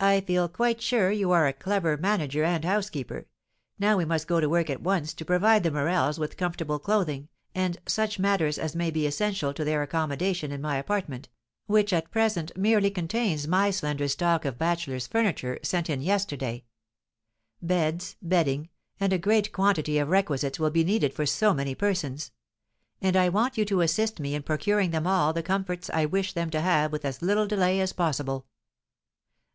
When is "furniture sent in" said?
15.08-16.00